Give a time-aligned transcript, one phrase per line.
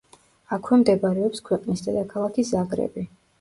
[0.55, 3.07] აქვე მდებარეობს ქვეყნის დედაქალაქი ზაგრები.